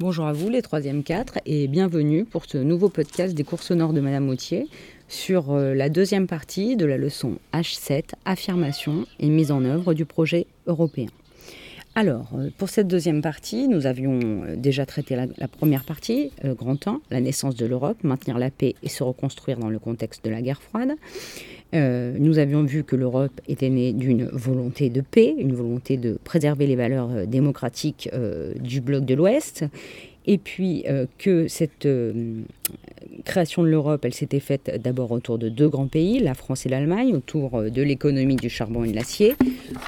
[0.00, 3.92] Bonjour à vous les 3e 4 et bienvenue pour ce nouveau podcast des cours sonores
[3.92, 4.68] de Madame Mautier
[5.08, 10.04] sur euh, la deuxième partie de la leçon H7, affirmation et mise en œuvre du
[10.04, 11.08] projet européen.
[11.96, 16.86] Alors, euh, pour cette deuxième partie, nous avions euh, déjà traité la, première partie, grand
[16.86, 20.30] 1, la naissance de l'Europe, maintenir la paix et se reconstruire dans le contexte de
[20.30, 20.92] la guerre froide.
[21.72, 26.66] Nous avions vu que l'Europe était née d'une volonté de paix, une volonté de préserver
[26.66, 28.08] les valeurs démocratiques
[28.60, 29.64] du bloc de l'Ouest,
[30.28, 32.42] et puis euh, que cette euh,
[33.24, 36.68] création de l'Europe, elle s'était faite d'abord autour de deux grands pays, la France et
[36.68, 39.36] l'Allemagne, autour euh, de l'économie du charbon et de l'acier,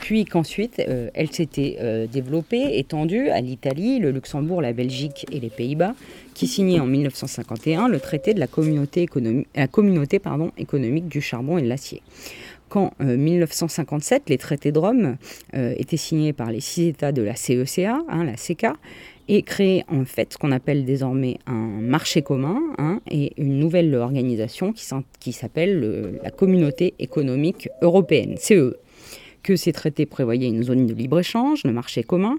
[0.01, 0.81] puis qu'ensuite
[1.15, 5.95] elle s'était développée, étendue à l'Italie, le Luxembourg, la Belgique et les Pays-Bas,
[6.33, 9.03] qui signaient en 1951 le traité de la communauté,
[10.57, 12.03] économique du charbon et de l'acier.
[12.71, 15.17] Qu'en 1957, les traités de Rome
[15.53, 18.77] étaient signés par les six États de la CECA, hein, la CECA,
[19.33, 23.95] et créer en fait ce qu'on appelle désormais un marché commun hein, et une nouvelle
[23.95, 24.73] organisation
[25.21, 28.75] qui s'appelle la Communauté économique européenne, CE.
[29.45, 32.39] Que ces traités prévoyaient une zone de libre-échange, le marché commun,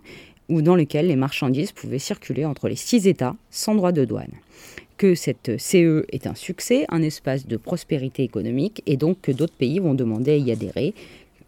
[0.50, 4.34] ou dans lequel les marchandises pouvaient circuler entre les six États sans droit de douane.
[4.97, 9.56] Que cette CE est un succès, un espace de prospérité économique, et donc que d'autres
[9.56, 10.94] pays vont demander à y adhérer,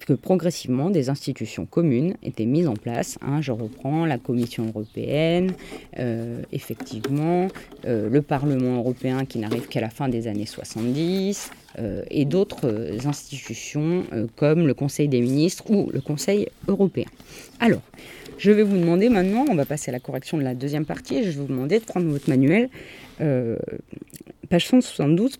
[0.05, 3.17] que progressivement des institutions communes étaient mises en place.
[3.21, 5.53] Hein, je reprends la Commission européenne,
[5.99, 7.47] euh, effectivement,
[7.85, 13.05] euh, le Parlement européen qui n'arrive qu'à la fin des années 70, euh, et d'autres
[13.07, 14.03] institutions
[14.35, 17.07] comme le Conseil des ministres ou le Conseil européen.
[17.59, 17.81] Alors,
[18.37, 21.23] je vais vous demander maintenant, on va passer à la correction de la deuxième partie,
[21.23, 22.69] je vais vous demander de prendre votre manuel,
[23.17, 25.39] page 172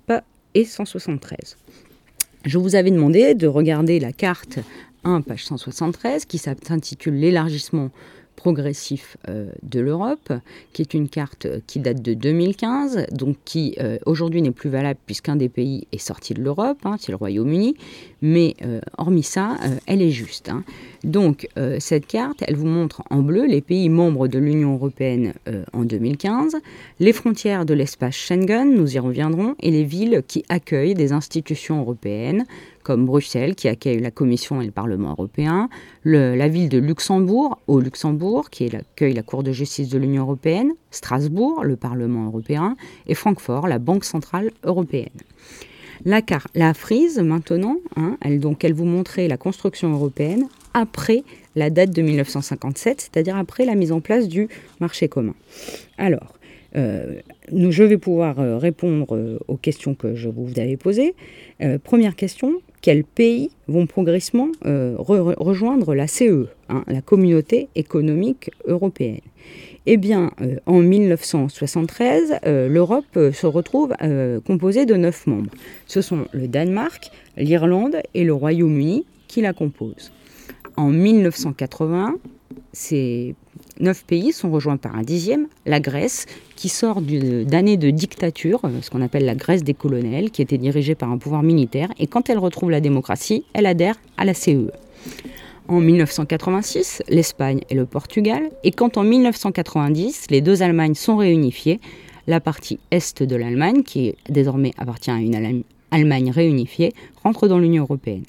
[0.55, 1.57] et 173
[2.45, 4.59] je vous avais demandé de regarder la carte
[5.03, 7.89] 1, page 173, qui s'intitule L'élargissement
[8.35, 10.33] progressif euh, de l'Europe,
[10.73, 14.99] qui est une carte qui date de 2015, donc qui euh, aujourd'hui n'est plus valable
[15.05, 17.75] puisqu'un des pays est sorti de l'Europe, hein, c'est le Royaume-Uni,
[18.21, 20.49] mais euh, hormis ça, elle est juste.
[20.49, 20.63] Hein.
[21.03, 21.47] Donc
[21.79, 25.33] cette carte, elle vous montre en bleu les pays membres de l'Union européenne
[25.73, 26.55] en 2015,
[26.99, 31.81] les frontières de l'espace Schengen, nous y reviendrons, et les villes qui accueillent des institutions
[31.81, 32.45] européennes,
[32.83, 35.69] comme Bruxelles, qui accueille la Commission et le Parlement européen,
[36.03, 40.73] la ville de Luxembourg, au Luxembourg, qui accueille la Cour de justice de l'Union européenne,
[40.91, 42.75] Strasbourg, le Parlement européen,
[43.07, 45.09] et Francfort, la Banque centrale européenne.
[46.05, 51.23] La, frise, maintenant, hein, elle, elle vous montrait la construction européenne après
[51.55, 55.35] la date de 1957, c'est-à-dire après la mise en place du marché commun.
[55.97, 56.33] Alors,
[56.75, 61.13] euh, je vais pouvoir euh, répondre euh, aux questions que je vous avais posées.
[61.83, 69.21] première question, quels pays vont progressivement rejoindre la CE, hein, la communauté économique européenne?
[69.85, 70.31] Eh bien,
[70.65, 73.93] en 1973, l'Europe se retrouve
[74.45, 75.51] composée de neuf membres.
[75.87, 80.11] Ce sont le Danemark, l'Irlande et le Royaume-Uni qui la composent.
[80.75, 82.15] En 1980,
[82.73, 83.35] ces
[83.79, 86.25] neuf pays sont rejoints par un dixième, la Grèce,
[86.55, 90.57] qui sort d'années de dictature, euh, ce qu'on appelle la Grèce des colonels, qui était
[90.57, 94.33] dirigée par un pouvoir militaire, et quand elle retrouve la démocratie, elle adhère à la
[94.33, 94.71] CE.
[95.67, 101.79] En 1986, l'Espagne et le Portugal, et quand en 1990, les deux Allemagnes sont réunifiées,
[102.27, 105.35] la partie est de l'Allemagne, qui désormais appartient à une
[105.93, 106.93] Allemagne réunifiée,
[107.23, 108.23] rentre dans l'Union européenne.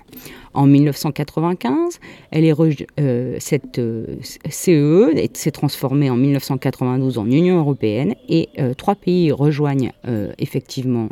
[0.53, 1.99] En 1995,
[2.31, 2.55] elle est
[3.01, 4.07] euh, cette euh,
[4.49, 9.93] CEE s'est transformée en 1992 en Union européenne et euh, trois pays rejoignent
[10.39, 11.09] effectivement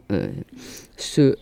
[0.96, 1.36] ce,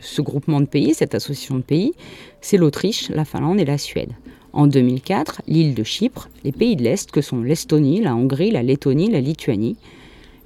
[0.00, 1.92] ce groupement de pays, cette association de pays.
[2.40, 4.12] C'est l'Autriche, la Finlande et la Suède.
[4.52, 8.62] En 2004, l'île de Chypre, les pays de l'Est que sont l'Estonie, la Hongrie, la
[8.62, 9.76] Lettonie, la Lituanie,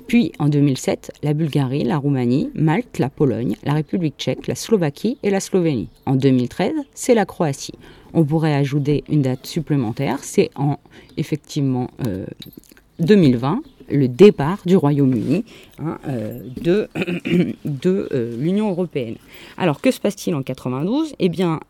[0.09, 5.19] puis en 2007, la Bulgarie, la Roumanie, Malte, la Pologne, la République tchèque, la Slovaquie
[5.23, 5.91] et la Slovénie.
[6.07, 7.75] En 2013, c'est la Croatie.
[8.15, 10.79] On pourrait ajouter une date supplémentaire, c'est en
[11.19, 11.91] effectivement
[13.01, 15.45] 2020, euh, le départ du Royaume-Uni
[15.79, 16.89] hein, euh, de,
[17.85, 19.17] euh, l'Union européenne.
[19.59, 21.61] Alors que se passe-t-il en 92 Eh bien,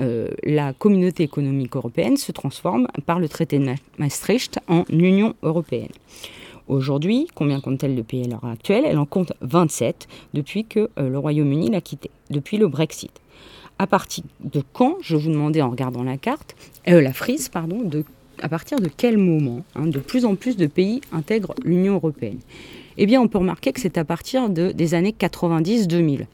[0.45, 3.67] la communauté économique européenne se transforme par le traité de
[3.99, 5.91] Maastricht en Union européenne.
[6.69, 8.85] Aujourd'hui, combien compte-t-elle de pays à l'heure actuelle?
[8.87, 13.11] Elle en compte 27 depuis que euh, le Royaume-Uni l'a quitté, depuis le Brexit.
[13.79, 16.57] À partir de quand, je vous demandais en regardant la carte,
[16.89, 17.89] euh, la frise, pardon,
[18.41, 22.41] à partir de quel moment hein, de plus en plus de pays intègrent l'Union européenne?
[22.99, 26.27] Eh bien, on peut remarquer que c'est à partir de, des années 90-2000.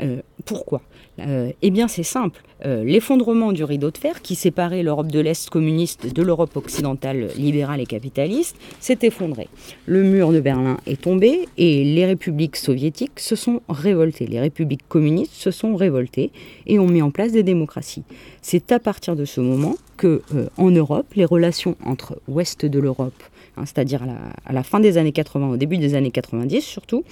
[0.00, 0.80] Euh, pourquoi?
[1.18, 2.42] Eh bien, c'est simple.
[2.64, 7.80] L'effondrement du rideau de fer qui séparait l'Europe de l'Est communiste de l'Europe occidentale libérale
[7.80, 9.48] et capitaliste s'est effondré.
[9.86, 14.26] Le mur de Berlin est tombé et les républiques soviétiques se sont révoltées.
[14.26, 16.30] Les républiques communistes se sont révoltées
[16.66, 18.04] et ont mis en place des démocraties.
[18.40, 20.22] C'est à partir de ce moment que,
[20.56, 23.22] en Europe, les relations entre ouest de l'Europe,
[23.56, 24.02] hein, c'est-à-dire
[24.46, 27.04] à la fin des années 80, au début des années 90 surtout,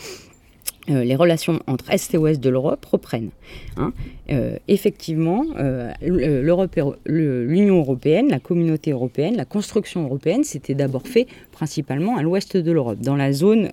[0.88, 3.30] euh, les relations entre Est et Ouest de l'Europe reprennent.
[3.76, 3.92] Hein.
[4.30, 12.16] Euh, effectivement, euh, l'Union européenne, la communauté européenne, la construction européenne, s'était d'abord fait principalement
[12.16, 13.68] à l'ouest de l'Europe, dans la zone,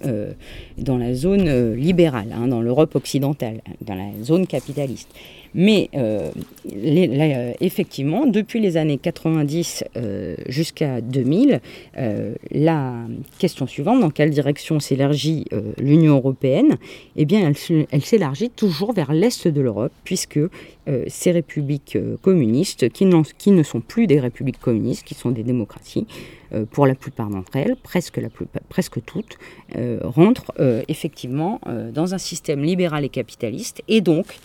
[0.78, 5.10] dans la zone libérale, hein, dans l'Europe occidentale, dans la zone capitaliste.
[5.58, 6.30] Mais euh,
[6.72, 11.62] euh, effectivement, depuis les années 90 euh, jusqu'à 2000,
[12.52, 12.94] la
[13.40, 15.46] question suivante, dans quelle direction s'élargit
[15.80, 16.78] l'Union européenne?
[17.16, 17.52] Eh bien,
[17.92, 20.40] elle, s'élargit toujours vers l'est de l'Europe, puisque
[21.08, 26.06] ces républiques communistes, qui, ne sont plus des républiques communistes, qui sont des démocraties,
[26.72, 28.22] pour la plupart d'entre elles, presque,
[28.70, 29.38] presque toutes,
[30.04, 30.54] rentrent
[30.88, 31.60] effectivement
[31.94, 34.38] dans un système libéral et capitaliste, et donc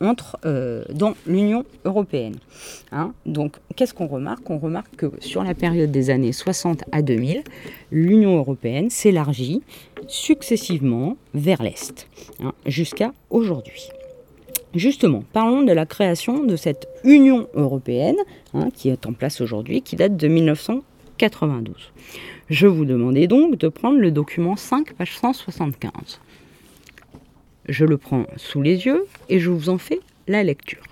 [0.00, 2.36] entre euh, dans l'Union européenne.
[2.92, 3.12] Hein.
[3.26, 4.48] Donc, qu'est-ce qu'on remarque?
[4.50, 7.42] On remarque que sur la période des années 60 à 2000,
[7.90, 9.62] l'Union européenne s'élargit
[10.08, 12.08] successivement vers l'Est,
[12.42, 13.90] hein, jusqu'à aujourd'hui.
[14.74, 18.16] Justement, parlons de la création de cette Union européenne
[18.54, 21.74] hein, qui est en place aujourd'hui, qui date de 1992.
[22.48, 26.20] Je vous demandais donc de prendre le document 5, page 175
[27.70, 30.82] je le prends sous les yeux et je vous en fais la lecture.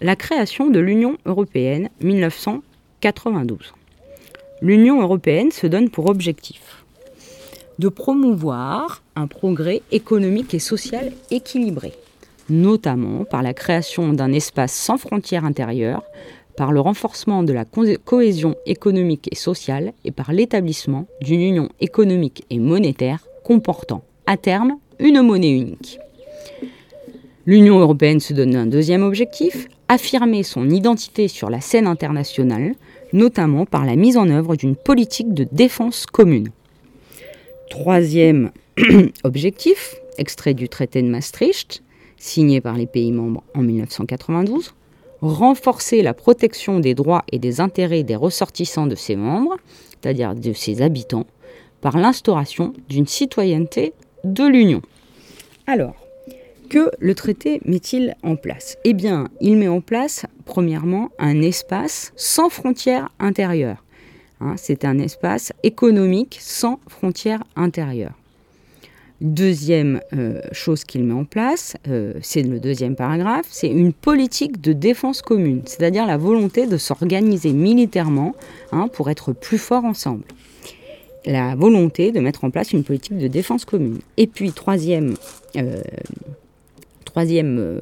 [0.00, 3.74] La création de l'Union européenne 1992.
[4.62, 6.84] L'Union européenne se donne pour objectif
[7.80, 11.92] de promouvoir un progrès économique et social équilibré,
[12.48, 16.04] notamment par la création d'un espace sans frontières intérieures,
[16.56, 22.44] par le renforcement de la cohésion économique et sociale et par l'établissement d'une union économique
[22.48, 25.98] et monétaire comportant à terme une monnaie unique.
[27.46, 32.74] L'Union européenne se donne un deuxième objectif, affirmer son identité sur la scène internationale,
[33.12, 36.48] notamment par la mise en œuvre d'une politique de défense commune.
[37.68, 38.50] Troisième
[39.24, 41.82] objectif, extrait du traité de Maastricht,
[42.16, 44.74] signé par les pays membres en 1992,
[45.20, 49.56] renforcer la protection des droits et des intérêts des ressortissants de ses membres,
[49.90, 51.26] c'est-à-dire de ses habitants,
[51.80, 53.92] par l'instauration d'une citoyenneté
[54.24, 54.82] de l'Union.
[55.66, 55.94] Alors,
[56.68, 58.76] que le traité met-il en place?
[58.84, 63.84] Eh bien, il met en place, premièrement, un espace sans frontières intérieures.
[64.40, 68.14] Hein, c'est un espace économique sans frontières intérieures.
[69.20, 74.60] Deuxième euh, chose qu'il met en place, euh, c'est le deuxième paragraphe, c'est une politique
[74.60, 78.34] de défense commune, c'est-à-dire la volonté de s'organiser militairement
[78.72, 80.24] hein, pour être plus fort ensemble
[81.26, 83.98] la volonté de mettre en place une politique de défense commune.
[84.16, 85.14] Et puis, troisième,
[85.56, 85.82] euh,
[87.16, 87.80] euh,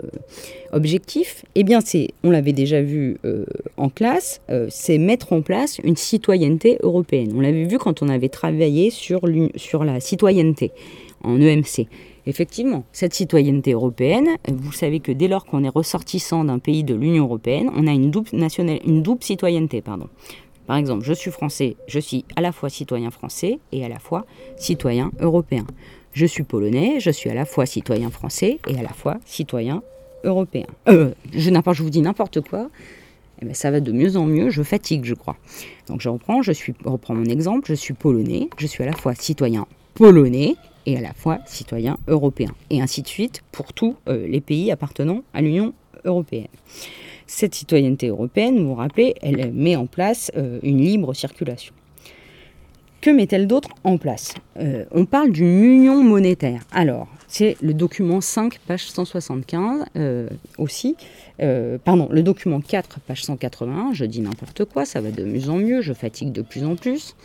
[0.73, 3.45] objectif, eh bien, c'est, on l'avait déjà vu euh,
[3.77, 7.33] en classe, c'est mettre en place une citoyenneté européenne.
[7.37, 10.71] On l'avait vu quand on avait travaillé sur, la citoyenneté
[11.23, 11.87] en EMC.
[12.25, 16.95] Effectivement, cette citoyenneté européenne, vous savez que dès lors qu'on est ressortissant d'un pays de
[16.95, 18.31] l'Union européenne, on a une double,
[18.87, 19.81] double citoyenneté.
[19.83, 20.09] Pardon.
[20.73, 23.99] Par exemple, je suis français, je suis à la fois citoyen français et à la
[23.99, 24.25] fois
[24.57, 25.67] citoyen européen.
[26.15, 29.83] Je suis polonais, je suis à la fois citoyen français et à la fois citoyen
[30.25, 30.65] européen.
[30.89, 32.71] Euh, je, je vous dis n'importe quoi.
[33.43, 35.37] Eh bien, ça va de mieux en mieux, je fatigue, je crois.
[35.89, 38.97] Donc je reprends, je suis, reprends mon exemple, je suis polonais, je suis à la
[38.97, 42.49] fois citoyen polonais et à la fois citoyen européen.
[42.71, 45.75] Et ainsi de suite pour tous euh, les pays appartenant à l'Union
[46.07, 46.49] européenne.
[47.27, 51.75] Cette citoyenneté européenne, vous vous rappelez, elle met en place euh, une libre circulation.
[53.01, 54.35] Que met-elle d'autre en place?
[54.59, 56.63] Euh, On parle d'une union monétaire.
[56.71, 60.97] Alors, c'est le document 5, page 175 euh, aussi.
[61.85, 65.57] pardon, le document 4, page 181, je dis n'importe quoi, ça va de mieux en
[65.57, 67.17] mieux, je fatigue de plus en plus,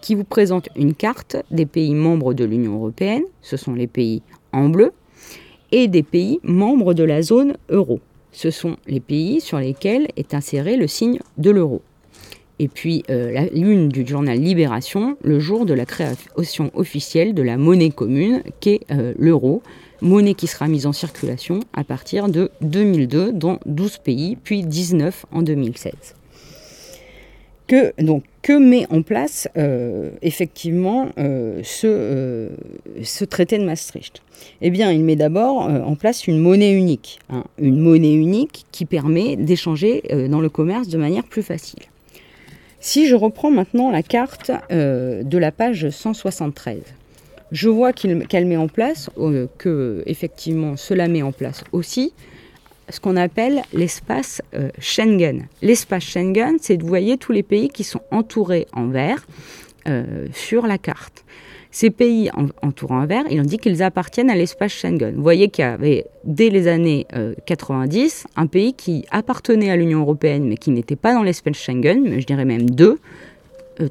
[0.00, 4.22] qui vous présente une carte des pays membres de l'Union européenne, ce sont les pays
[4.52, 4.92] en bleu,
[5.70, 8.00] et des pays membres de la zone euro
[8.34, 11.80] ce sont les pays sur lesquels est inséré le signe de l'euro.
[12.58, 17.42] Et puis euh, la lune du journal Libération, le jour de la création officielle de
[17.42, 19.62] la monnaie commune qu'est euh, l'euro,
[20.02, 25.26] monnaie qui sera mise en circulation à partir de 2002 dans 12 pays, puis 19
[25.32, 25.92] en 2016.
[27.66, 29.48] Que, donc, que met en place
[30.20, 32.50] effectivement ce,
[33.02, 34.20] ce, traité de Maastricht
[34.60, 37.20] Eh bien, il met d'abord en place une monnaie unique.
[37.30, 37.44] Hein.
[37.58, 41.80] une monnaie unique qui permet d'échanger dans le commerce de manière plus facile.
[42.80, 46.82] Si je reprends maintenant la carte de la page 173,
[47.54, 52.12] je vois qu'elle met en place, euh, que effectivement cela met en place aussi
[52.88, 55.46] ce qu'on appelle l'espace euh, Schengen.
[55.62, 59.26] L'espace Schengen, c'est vous voyez tous les pays qui sont entourés en vert
[59.88, 61.24] euh, sur la carte.
[61.70, 62.30] Ces pays
[62.62, 65.12] entourés en vert, il dit qu'ils appartiennent à l'espace Schengen.
[65.16, 67.04] Vous voyez qu'il y avait, dès les années
[67.46, 72.00] 90, un pays qui appartenait à l'Union européenne, mais qui n'était pas dans l'espace Schengen,
[72.00, 73.00] mais je dirais même deux,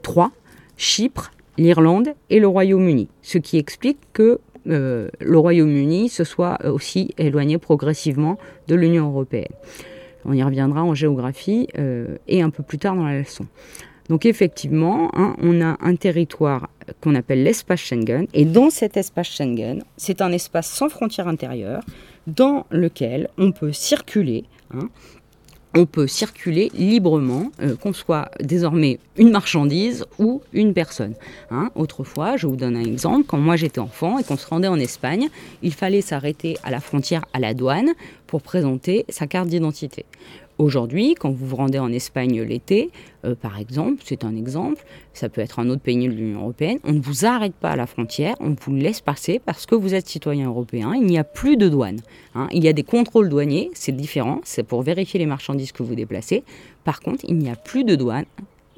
[0.02, 0.32] trois,
[0.78, 7.14] Chypre, l'Irlande et le Royaume-Uni, ce qui explique que euh, le Royaume-Uni se soit aussi
[7.18, 9.54] éloigné progressivement de l'Union européenne.
[10.26, 13.46] On y reviendra en géographie euh, et un peu plus tard dans la leçon.
[14.10, 16.70] Donc effectivement, hein, on a un territoire
[17.02, 21.84] qu'on appelle l'espace Schengen, et dans cet espace Schengen, c'est un espace sans frontières intérieures
[22.28, 24.44] dans lequel on peut circuler
[24.74, 24.90] hein,
[25.76, 31.14] on peut circuler librement, euh, qu'on soit désormais une marchandise ou une personne.
[31.52, 31.70] Hein.
[31.76, 34.80] autrefois, je vous donne un exemple, quand moi j'étais enfant et qu'on se rendait en
[34.80, 35.30] Espagne,
[35.62, 37.92] il fallait s'arrêter à la frontière à la douane
[38.28, 40.06] pour présenter sa carte d'identité.
[40.60, 42.92] Aujourd'hui, quand vous vous rendez en Espagne l'été,
[43.26, 44.84] euh, par exemple, c'est un exemple,
[45.14, 47.76] ça peut être un autre pays de l'Union européenne, on ne vous arrête pas à
[47.76, 51.24] la frontière, on vous laisse passer parce que vous êtes citoyen européen, il n'y a
[51.24, 52.00] plus de douane.
[52.36, 52.48] Hein.
[52.52, 55.96] Il y a des contrôles douaniers, c'est différent, c'est pour vérifier les marchandises que vous
[55.96, 56.44] déplacez.
[56.84, 58.26] Par contre, il n'y a plus de douane,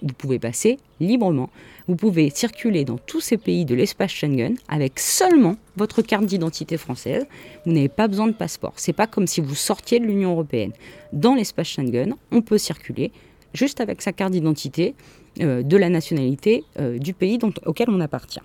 [0.06, 1.50] vous pouvez passer librement.
[1.88, 6.78] Vous pouvez circuler dans tous ces pays de l'espace Schengen avec seulement votre carte d'identité
[6.78, 7.26] française.
[7.66, 8.74] Vous n'avez pas besoin de passeport.
[8.78, 10.72] C'est pas comme si vous sortiez de l'Union européenne.
[11.12, 13.12] Dans l'espace Schengen, on peut circuler
[13.54, 14.96] juste avec sa carte d'identité
[15.42, 18.42] euh, de la nationalité euh, du pays auquel on appartient.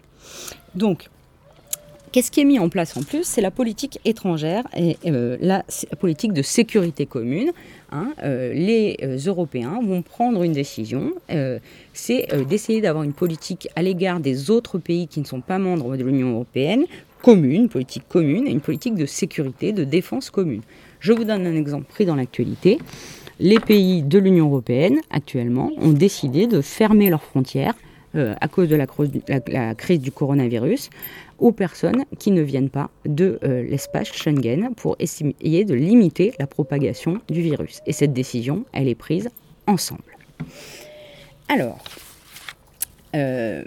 [0.75, 1.09] Donc,
[2.13, 5.65] Qu'est-ce qui est mis en place en plus C'est la politique étrangère et euh, la
[6.01, 7.53] politique de sécurité commune.
[7.93, 8.13] Hein.
[8.25, 11.13] Euh, les euh, Européens vont prendre une décision,
[11.93, 15.97] c'est d'essayer d'avoir une politique à l'égard des autres pays qui ne sont pas membres
[15.97, 16.85] de l'Union européenne,
[17.23, 20.63] commune, politique commune, et une politique de sécurité, de défense commune.
[20.99, 22.79] Je vous donne un exemple pris dans l'actualité.
[23.39, 27.75] Les pays de l'Union européenne, actuellement, ont décidé de fermer leurs frontières
[28.15, 30.91] à cause de la, crise du coronavirus
[31.41, 36.47] aux personnes qui ne viennent pas de euh, l'espace Schengen pour essayer de limiter la
[36.47, 37.81] propagation du virus.
[37.87, 39.31] Et cette décision, elle est prise
[39.67, 40.03] ensemble.
[41.49, 41.83] Alors,
[43.17, 43.65] euh,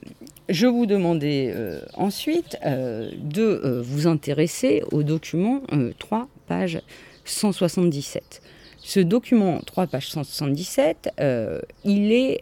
[0.50, 5.62] je vous demandais euh, ensuite de vous intéresser au document
[6.00, 6.82] 3 pages
[7.26, 8.42] 177.
[8.78, 11.10] Ce document 3 pages 177,
[11.86, 12.42] il est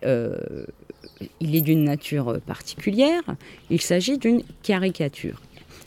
[1.40, 3.24] il est d'une nature particulière.
[3.70, 5.42] Il s'agit d'une caricature.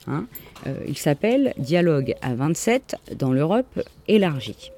[0.06, 0.26] Hein.
[0.66, 4.70] Euh, il s'appelle Dialogue à 27 dans l'Europe élargie.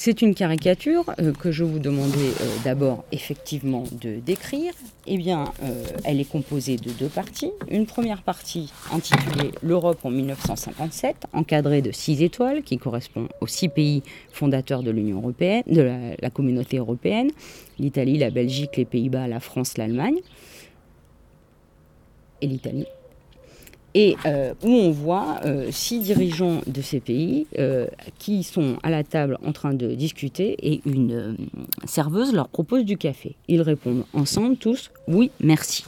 [0.00, 4.72] C'est une caricature euh, que je vous demandais euh, d'abord effectivement de décrire.
[5.08, 7.50] Eh bien, euh, elle est composée de deux parties.
[7.68, 13.68] Une première partie intitulée L'Europe en 1957, encadrée de six étoiles, qui correspond aux six
[13.68, 17.32] pays fondateurs de l'Union européenne, de la, la communauté européenne
[17.80, 20.20] l'Italie, la Belgique, les Pays-Bas, la France, l'Allemagne
[22.40, 22.86] et l'Italie
[23.94, 27.86] et euh, où on voit euh, six dirigeants de ces pays euh,
[28.18, 31.36] qui sont à la table en train de discuter et une
[31.84, 33.36] serveuse leur propose du café.
[33.48, 35.84] Ils répondent ensemble tous oui, merci.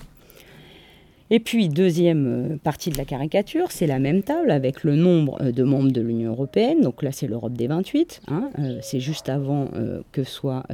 [1.33, 5.63] Et puis, deuxième partie de la caricature, c'est la même table avec le nombre de
[5.63, 6.81] membres de l'Union européenne.
[6.81, 8.23] Donc là, c'est l'Europe des 28.
[8.27, 8.51] Hein,
[8.83, 9.69] c'est juste avant
[10.11, 10.65] que soit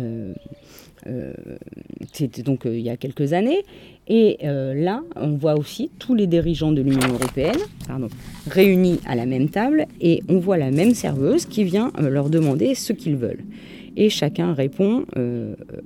[2.13, 3.63] c'était donc euh, il y a quelques années.
[4.09, 7.59] Et euh, là, on voit aussi tous les dirigeants de l'Union européenne
[8.49, 12.75] réunis à la même table et on voit la même serveuse qui vient leur demander
[12.75, 13.45] ce qu'ils veulent.
[13.99, 15.07] Et chacun répond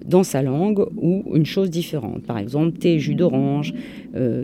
[0.05, 2.23] dans sa langue ou une chose différente.
[2.25, 3.73] Par exemple, thé, jus d'orange,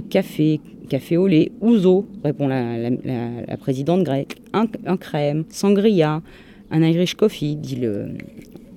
[0.09, 6.23] café, café au lait, ouzo, répond la, présidente grecque, un, crème, sangria,
[6.71, 8.07] un Irish coffee, dit le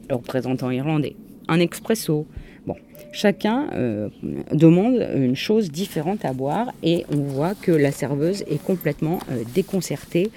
[0.10, 1.16] représentant irlandais
[1.50, 2.26] un expresso.
[2.66, 2.76] Bon,
[3.12, 4.10] chacun euh,
[4.54, 9.44] demande une chose différente à boire et on voit que la serveuse est complètement euh,
[9.54, 10.30] déconcertée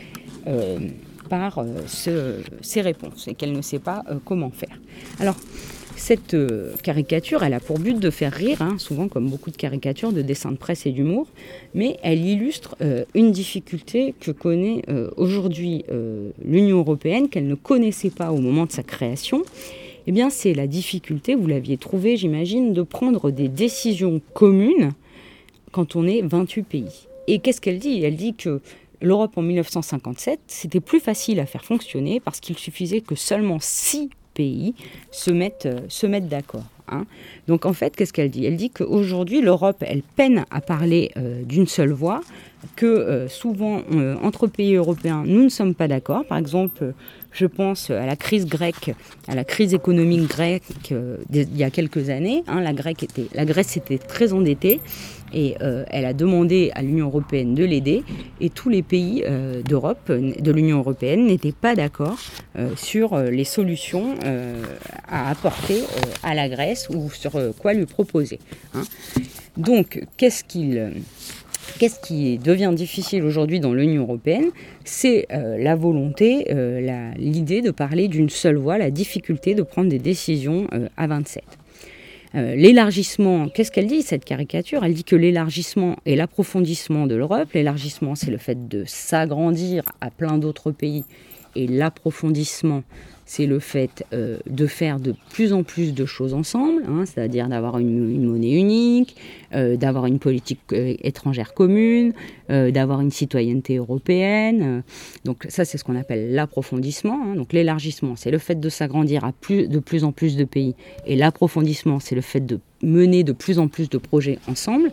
[0.46, 0.78] euh,
[1.28, 4.78] par ces réponses et qu'elle ne sait pas comment faire.
[5.18, 5.36] Alors,
[5.96, 6.36] cette
[6.82, 10.20] caricature, elle a pour but de faire rire, hein, souvent comme beaucoup de caricatures de
[10.20, 11.26] dessins de presse et d'humour,
[11.74, 12.76] mais elle illustre
[13.14, 14.82] une difficulté que connaît
[15.16, 15.86] aujourd'hui
[16.44, 19.42] l'Union européenne, qu'elle ne connaissait pas au moment de sa création,
[20.06, 24.92] Eh bien, c'est la difficulté, vous l'aviez trouvé, j'imagine, de prendre des décisions communes
[25.70, 27.06] quand on est 28 pays.
[27.28, 28.02] Et qu'est-ce qu'elle dit?
[28.02, 28.60] Elle dit que
[29.00, 34.10] l'Europe en 1957, c'était plus facile à faire fonctionner parce qu'il suffisait que seulement 6
[34.34, 34.74] pays
[35.10, 36.64] se mettent, euh, d'accord.
[36.88, 37.04] Hein.
[37.46, 38.44] Donc en fait, qu'est-ce qu'elle dit?
[38.44, 42.22] Elle dit qu'aujourd'hui, l'Europe, elle peine à parler euh, d'une seule voix,
[42.76, 43.82] que euh, souvent,
[44.22, 46.24] entre pays européens, nous ne sommes pas d'accord.
[46.24, 46.94] Par exemple,
[47.32, 48.94] je pense à la crise grecque,
[49.26, 50.62] à la crise économique grecque
[51.32, 52.44] il y a quelques années.
[52.46, 52.60] Hein.
[52.60, 52.72] la,
[53.44, 54.80] Grèce était très endettée
[55.32, 55.54] et
[55.88, 58.04] elle a demandé à l'Union européenne de l'aider.
[58.40, 59.24] Et tous les pays
[59.64, 62.18] d'Europe, de l'Union européenne, n'étaient pas d'accord
[62.76, 64.14] sur les solutions
[65.08, 65.82] à apporter
[66.22, 68.38] à la Grèce ou sur euh, quoi lui proposer.
[68.74, 68.82] Hein.
[69.56, 70.92] Donc, qu'est-ce qu'il
[71.78, 74.50] Qu'est-ce qui devient difficile aujourd'hui dans l'Union européenne?
[74.84, 79.88] C'est euh, la volonté, euh, l'idée de parler d'une seule voix, la difficulté de prendre
[79.88, 80.66] des décisions
[80.96, 81.42] à 27.
[82.34, 84.84] l'élargissement, qu'est-ce qu'elle dit cette caricature?
[84.84, 90.10] Elle dit que l'élargissement et l'approfondissement de l'Europe, l'élargissement c'est le fait de s'agrandir à
[90.10, 91.04] plein d'autres pays
[91.54, 92.82] et l'approfondissement
[93.24, 97.48] c'est le fait euh, de faire de plus en plus de choses ensemble, hein, c'est-à-dire
[97.48, 99.16] d'avoir une, monnaie unique,
[99.54, 102.12] euh, d'avoir une politique euh, étrangère commune,
[102.48, 104.82] d'avoir une citoyenneté européenne.
[105.24, 107.18] donc ça, c'est ce qu'on appelle l'approfondissement.
[107.24, 107.34] Hein.
[107.34, 110.74] donc l'élargissement, c'est le fait de s'agrandir à plus, de plus en plus de pays,
[111.06, 114.90] et l'approfondissement, c'est le fait de mener de plus en plus de projets ensemble.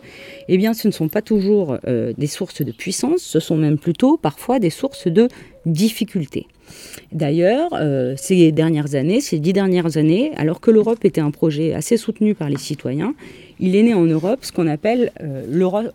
[0.48, 4.16] Eh bien, ce ne sont pas toujours des sources de puissance, ce sont même plutôt
[4.16, 5.28] parfois des sources de
[5.66, 6.46] difficultés.
[7.12, 11.74] D'ailleurs, euh, ces dernières années, ces dix dernières années, alors que l'Europe était un projet
[11.74, 13.14] assez soutenu par les citoyens,
[13.58, 15.44] il est né en Europe ce qu'on appelle euh,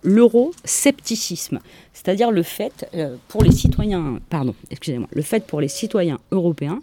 [0.03, 1.59] l'euroscepticisme,
[1.93, 6.81] c'est-à-dire le fait euh, pour les citoyens, pardon, excusez-moi, le fait pour les citoyens européens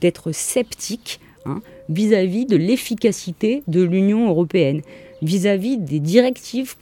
[0.00, 4.82] d'être sceptiques hein, vis-à-vis de l'efficacité de l'Union européenne
[5.22, 6.76] vis-à-vis des directives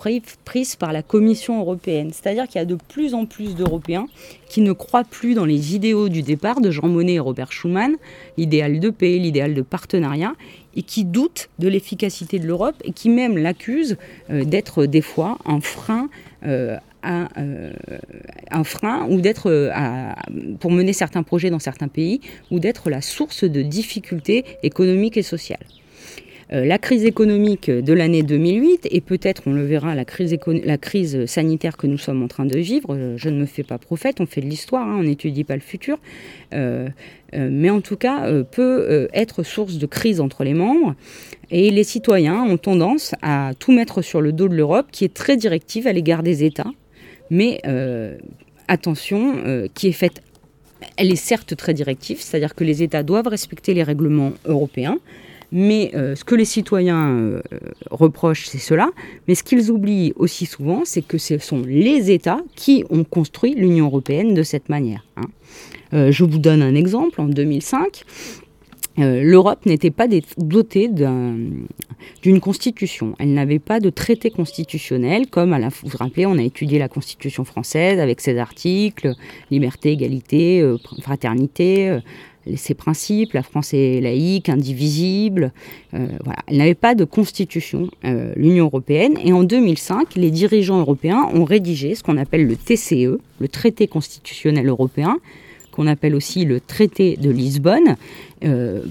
[0.44, 2.10] prises par la Commission européenne.
[2.12, 4.06] C'est-à-dire qu'il y a de plus en plus d'Européens
[4.48, 7.96] qui ne croient plus dans les idéaux du départ de Jean Monnet et Robert Schuman,
[8.36, 10.34] l'idéal de paix, l'idéal de partenariat,
[10.76, 13.96] et qui doutent de l'efficacité de l'Europe et qui même l'accusent
[14.30, 16.08] euh, d'être des fois un frein.
[16.46, 16.76] Euh,
[17.06, 17.72] euh,
[20.58, 25.22] pour mener certains projets dans certains pays ou d'être la source de difficultés économiques et
[25.22, 25.64] sociales.
[26.52, 31.76] Euh, la crise économique de l'année 2008 et peut-être, on le verra, la crise, sanitaire
[31.76, 34.26] que nous sommes en train de vivre, euh, je ne me fais pas prophète, on
[34.26, 35.98] fait de l'histoire, hein, on n'étudie pas le futur,
[36.54, 36.88] euh,
[37.34, 40.94] mais en tout cas peut être source de crise entre les membres.
[41.50, 45.12] Et les citoyens ont tendance à tout mettre sur le dos de l'Europe, qui est
[45.12, 46.72] très directive à l'égard des États,
[47.28, 47.60] mais
[48.66, 50.22] attention, qui est faite
[50.96, 54.98] elle est certes très directive, c'est-à-dire que les États doivent respecter les règlements européens,
[55.50, 57.40] mais euh, ce que les citoyens euh,
[57.90, 58.90] reprochent, c'est cela.
[59.26, 63.54] Mais ce qu'ils oublient aussi souvent, c'est que ce sont les États qui ont construit
[63.54, 65.04] l'Union européenne de cette manière.
[65.16, 65.26] Hein.
[65.94, 67.20] Euh, je vous donne un exemple.
[67.20, 68.04] En 2005,
[69.00, 70.08] l'Europe n'était pas
[70.38, 73.14] dotée d'une constitution.
[73.20, 76.80] Elle n'avait pas de traité constitutionnel, comme à la, vous vous rappelez, on a étudié
[76.80, 79.14] la constitution française avec ses articles,
[79.52, 80.68] liberté, égalité,
[81.00, 82.00] fraternité,
[82.56, 85.52] ses principes, la France est laïque, indivisible.
[85.94, 86.40] Euh, voilà.
[86.46, 89.18] Elle n'avait pas de constitution, euh, l'Union européenne.
[89.24, 93.86] Et en 2005, les dirigeants européens ont rédigé ce qu'on appelle le TCE, le traité
[93.86, 95.18] constitutionnel européen,
[95.72, 97.96] qu'on appelle aussi le traité de Lisbonne,
[98.44, 98.82] euh,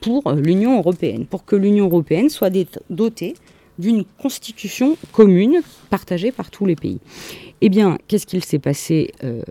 [0.00, 2.50] pour l'Union européenne, pour que l'Union européenne soit
[2.90, 3.34] dotée
[3.78, 5.60] d'une constitution commune
[5.90, 6.98] partagée par tous les pays.
[7.62, 9.42] Eh bien, qu'est-ce qu'il s'est passé euh,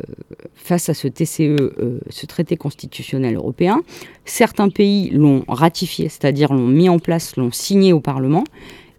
[0.55, 3.81] face à ce TCE, euh, ce traité constitutionnel européen?
[4.25, 8.43] Certains pays l'ont ratifié, c'est-à-dire l'ont mis en place, l'ont signé au Parlement,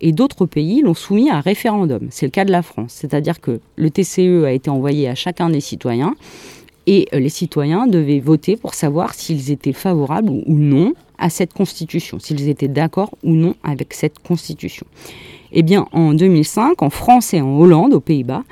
[0.01, 2.09] et d'autres pays l'ont soumis à référendum.
[2.11, 5.51] C'est le cas de la France, c'est-à-dire que le TCE a été envoyé à chacun
[5.51, 6.15] des citoyens,
[6.87, 11.53] et euh, les citoyens devaient voter pour savoir s'ils étaient favorables ou non à cette
[11.53, 14.87] constitution, s'ils étaient d'accord ou non avec cette constitution.
[15.53, 18.42] Eh bien, en 2005, en France et en Hollande, aux Pays-Bas,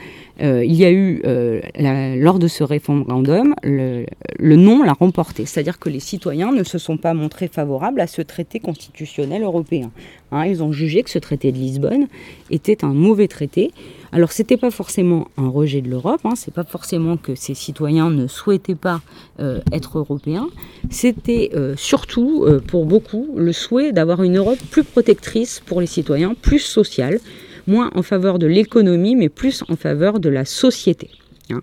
[0.41, 4.07] euh, il y a eu, euh, lors de ce référendum, le,
[4.41, 5.47] non l'a remporté.
[5.47, 9.91] C'est-à-dire que les citoyens ne se sont pas montrés favorables à ce traité constitutionnel européen.
[10.33, 12.09] Hein, ils ont jugé que ce traité de Lisbonne
[12.51, 13.71] était un mauvais traité.
[14.15, 17.53] Alors, ce n'était pas forcément un rejet de l'Europe, hein, c'est pas forcément que ces
[17.53, 19.03] citoyens ne souhaitaient pas
[19.41, 20.49] euh, être européens.
[20.89, 26.61] C'était surtout, pour beaucoup, le souhait d'avoir une Europe plus protectrice pour les citoyens, plus
[26.61, 27.19] sociale
[27.67, 31.11] moins en faveur de l'économie, mais plus en faveur de la société.
[31.51, 31.63] Hein.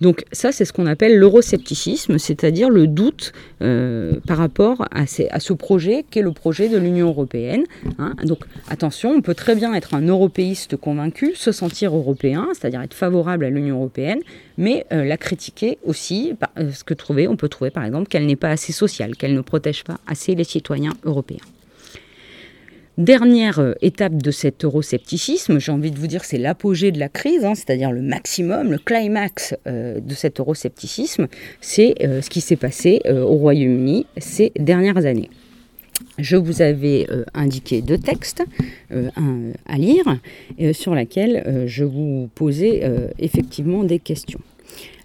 [0.00, 5.52] Donc ça, c'est ce qu'on appelle l'euroscepticisme, c'est-à-dire le doute euh, par rapport à, ce
[5.52, 7.64] projet qu'est le projet de l'Union européenne.
[7.98, 8.14] Hein.
[8.24, 12.94] Donc attention, on peut très bien être un européiste convaincu, se sentir européen, c'est-à-dire être
[12.94, 14.20] favorable à l'Union européenne,
[14.56, 18.26] mais euh, la critiquer aussi, euh, ce que trouver, on peut trouver par exemple qu'elle
[18.26, 21.38] n'est pas assez sociale, qu'elle ne protège pas assez les citoyens européens.
[22.98, 27.08] Dernière euh, étape de cet euroscepticisme, j'ai envie de vous dire c'est l'apogée de la
[27.08, 31.28] crise, hein, c'est-à-dire le maximum, le climax euh, de cet euroscepticisme,
[31.60, 35.30] c'est euh, ce qui s'est passé au Royaume-Uni ces dernières années.
[36.18, 38.44] Je vous avais indiqué deux textes
[38.90, 40.18] à lire
[40.72, 42.82] sur lesquels je vous posais
[43.18, 44.40] effectivement des questions.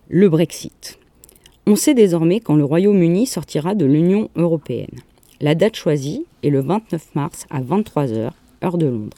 [0.10, 1.00] Le Brexit.
[1.66, 5.00] On sait désormais quand le Royaume-Uni sortira de l'Union européenne.
[5.44, 8.32] La date choisie est le 29 mars à 23h,
[8.64, 9.18] heure de Londres.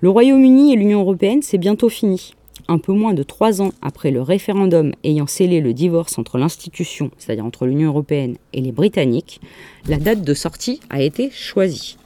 [0.00, 2.32] Le Royaume-Uni et l'Union européenne, c'est bientôt fini.
[2.68, 7.10] Un peu moins de trois ans après le référendum ayant scellé le divorce entre l'institution,
[7.18, 9.42] c'est-à-dire entre l'Union européenne et les Britanniques,
[9.86, 11.98] la date de sortie a été choisie.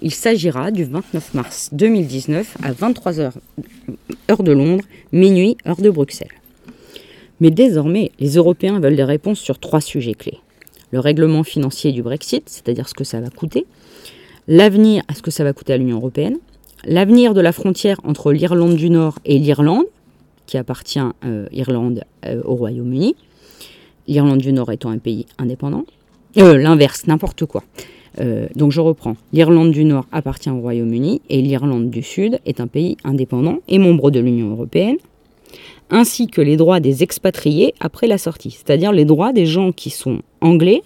[0.00, 3.32] Il s'agira du 29 mars 2019 à 23h,
[4.30, 6.38] heure de Londres, minuit, heure de Bruxelles.
[7.40, 10.38] Mais désormais, les Européens veulent des réponses sur trois sujets clés
[10.90, 13.66] le règlement financier du Brexit, c'est-à-dire ce que ça va coûter,
[14.48, 16.38] l'avenir à ce que ça va coûter à l'Union européenne,
[16.84, 19.84] l'avenir de la frontière entre l'Irlande du Nord et l'Irlande,
[20.46, 23.14] qui appartient euh, Irlande euh, au Royaume-Uni,
[24.08, 25.84] l'Irlande du Nord étant un pays indépendant,
[26.38, 27.62] euh, l'inverse, n'importe quoi.
[28.56, 32.66] donc je reprends, l'Irlande du Nord appartient au Royaume-Uni et l'Irlande du Sud est un
[32.66, 34.96] pays indépendant et membre de l'Union européenne
[35.90, 39.90] ainsi que les droits des expatriés après la sortie, c'est-à-dire les droits des gens qui
[39.90, 40.82] sont anglais,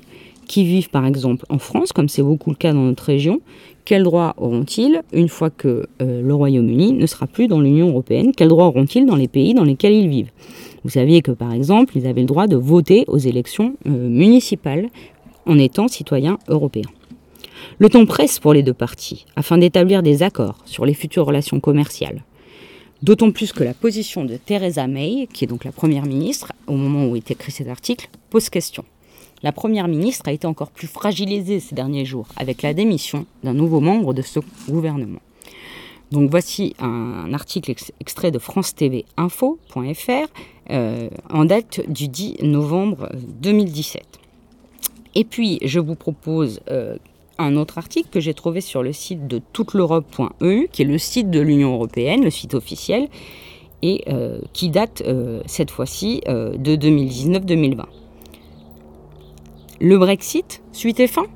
[0.47, 3.41] qui vivent par exemple en France, comme c'est beaucoup le cas dans notre région.
[3.85, 8.33] Quels droits auront-ils une fois que euh, le Royaume-Uni ne sera plus dans l'Union européenne?
[8.35, 10.31] Quels droits auront-ils dans les pays dans lesquels ils vivent?
[10.85, 14.89] Vous saviez que par exemple, ils avaient le droit de voter aux élections euh, municipales
[15.47, 16.91] en étant citoyens européens.
[17.79, 21.61] Le temps presse pour les deux parties afin d'établir des accords sur les futures relations
[21.61, 22.23] commerciales.
[23.05, 26.73] D'autant plus que la position de Theresa May, qui est donc la Première ministre, au
[26.73, 28.83] moment où est écrit cet article, pose question.
[29.43, 33.53] La Première ministre a été encore plus fragilisée ces derniers jours avec la démission d'un
[33.53, 34.41] nouveau membre de ce
[34.71, 35.21] gouvernement.
[36.13, 40.27] Donc voici un, article extrait de France TV Info.fr
[40.71, 43.11] euh, en date du 10 novembre
[43.43, 44.03] 2017.
[45.15, 46.97] Et puis je vous propose euh,
[47.39, 51.31] un autre article que j'ai trouvé sur le site de touteleurope.eu, qui est le site
[51.31, 53.09] de l'Union européenne, le site officiel,
[53.83, 57.83] et euh, qui date euh, cette fois-ci euh, de 2019-2020.
[59.81, 61.27] Le Brexit, suite et fin?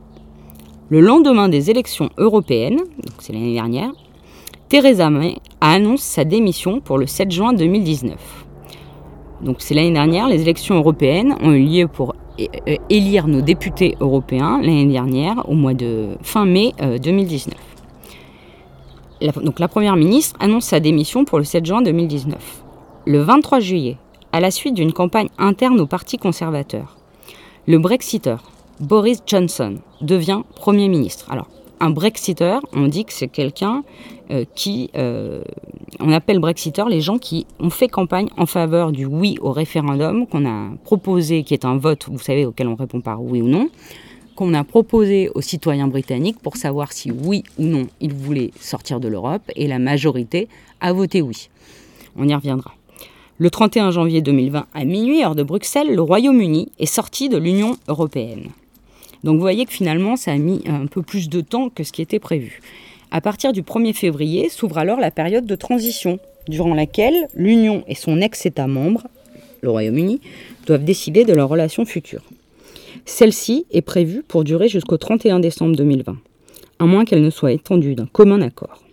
[0.88, 2.80] Le lendemain des élections européennes,
[3.18, 3.92] c'est l'année dernière,
[4.68, 8.46] Theresa May annonce sa démission pour le 7 juin 2019.
[9.42, 12.14] Donc c'est l'année dernière, les élections européennes ont eu lieu pour
[12.88, 16.72] élire nos députés européens l'année dernière, au mois de fin mai
[17.02, 17.54] 2019.
[19.22, 22.62] Euh, donc la Première ministre annonce sa démission pour le 7 juin 2019.
[23.06, 23.96] Le 23 juillet,
[24.32, 26.96] à la suite d'une campagne interne au Parti conservateur,
[27.66, 28.42] le Brexiteur
[28.80, 31.26] Boris Johnson devient Premier ministre.
[31.30, 31.48] Alors,
[31.80, 33.84] un Brexiteur, on dit que c'est quelqu'un
[34.30, 35.42] euh, qui, euh,
[36.00, 40.26] on appelle Brexiteur les gens qui ont fait campagne en faveur du oui au référendum
[40.26, 43.48] qu'on a proposé, qui est un vote, vous savez, auquel on répond par oui ou
[43.48, 43.68] non,
[44.34, 49.00] qu'on a proposé aux citoyens britanniques pour savoir si oui ou non ils voulaient sortir
[49.00, 50.48] de l'Europe, et la majorité
[50.80, 51.48] a voté oui.
[52.16, 52.72] On y reviendra.
[53.38, 57.76] Le 31 janvier 2020, à minuit, heure de Bruxelles, le Royaume-Uni est sorti de l'Union
[57.86, 58.48] européenne.
[59.24, 61.92] Donc vous voyez que finalement, ça a mis un peu plus de temps que ce
[61.92, 62.60] qui était prévu.
[63.10, 67.94] À partir du 1er février s'ouvre alors la période de transition, durant laquelle l'Union et
[67.94, 69.04] son ex-État membre,
[69.60, 70.20] le Royaume-Uni,
[70.66, 72.22] doivent décider de leur relation future.
[73.06, 76.16] Celle-ci est prévue pour durer jusqu'au 31 décembre 2020,
[76.78, 78.84] à moins qu'elle ne soit étendue d'un commun accord.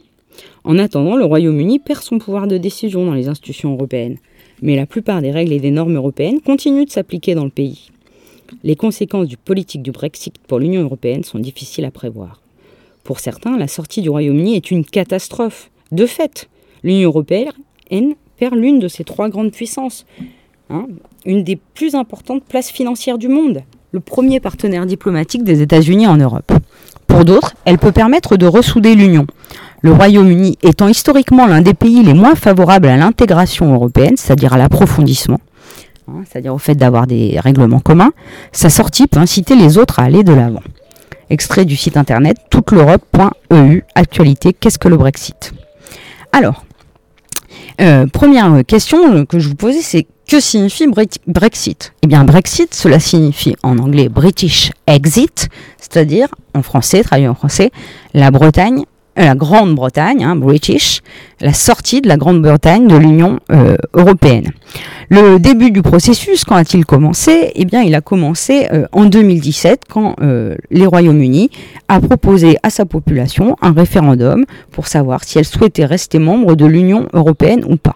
[0.63, 4.17] En attendant, le Royaume-Uni perd son pouvoir de décision dans les institutions européennes,
[4.61, 7.91] mais la plupart des règles et des normes européennes continuent de s'appliquer dans le pays.
[8.63, 12.41] Les conséquences du politique du Brexit pour l'Union européenne sont difficiles à prévoir.
[13.03, 15.69] Pour certains, la sortie du Royaume-Uni est une catastrophe.
[15.91, 16.49] De fait,
[16.83, 17.53] l'Union européenne
[18.37, 20.05] perd l'une de ses trois grandes puissances,
[20.69, 20.87] hein,
[21.25, 26.17] une des plus importantes places financières du monde, le premier partenaire diplomatique des États-Unis en
[26.17, 26.51] Europe.
[27.07, 29.25] Pour d'autres, elle peut permettre de ressouder l'Union.
[29.81, 34.57] Le Royaume-Uni étant historiquement l'un des pays les moins favorables à l'intégration européenne, c'est-à-dire à
[34.57, 35.39] l'approfondissement,
[36.07, 38.11] Hein, c'est-à-dire au fait d'avoir des règlements communs,
[38.51, 40.61] sa sortie peut inciter les autres à aller de l'avant.
[41.31, 45.53] Extrait du site internet touteleurope.eu, actualité, qu'est-ce que le Brexit?
[46.31, 46.63] Alors,
[47.81, 50.85] euh, première question que je vous posais, c'est que signifie
[51.27, 51.93] Brexit?
[52.03, 57.71] Eh bien, Brexit, cela signifie en anglais British Exit, c'est-à-dire en français, traduit en français,
[58.13, 58.85] la Bretagne
[59.23, 61.01] la Grande-Bretagne, hein, British,
[61.39, 64.51] la sortie de la Grande-Bretagne de l'Union euh, européenne.
[65.09, 67.51] Le début du processus, quand a-t-il commencé?
[67.55, 71.49] Eh bien, il a commencé euh, en 2017, quand euh, les Royaumes-Unis
[71.87, 76.65] a proposé à sa population un référendum pour savoir si elle souhaitait rester membre de
[76.65, 77.95] l'Union européenne ou pas.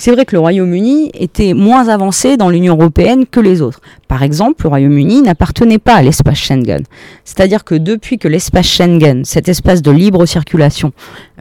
[0.00, 3.80] C'est vrai que le Royaume-Uni était moins avancé dans l'Union européenne que les autres.
[4.06, 6.84] Par exemple, le Royaume-Uni n'appartenait pas à l'espace Schengen.
[7.24, 10.92] C'est-à-dire que depuis que l'espace Schengen, cet espace de libre circulation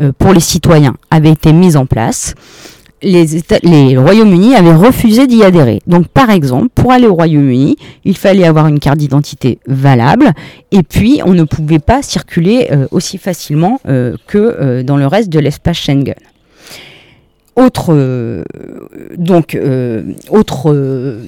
[0.01, 2.33] euh, pour les citoyens, avait été mis en place,
[3.03, 5.79] les, Royaume-Uni avaient refusé d'y adhérer.
[5.85, 10.33] Donc, par exemple, pour aller au Royaume-Uni, il fallait avoir une carte d'identité valable,
[10.71, 15.29] et puis on ne pouvait pas circuler euh, aussi facilement euh, que dans le reste
[15.29, 16.15] de l'espace Schengen.
[17.57, 18.43] Autre, euh,
[19.17, 21.23] donc, euh, autre euh,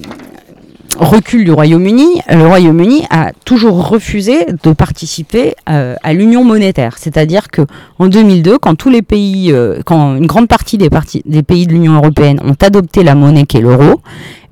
[0.96, 6.98] recul du Royaume-Uni, le Royaume-Uni a toujours refusé de participer à l'union monétaire.
[6.98, 7.62] C'est-à-dire que
[7.98, 9.52] en 2002, quand tous les pays,
[9.86, 10.90] quand une grande partie des,
[11.24, 14.02] des pays de l'Union européenne ont adopté la monnaie qui est l'euro,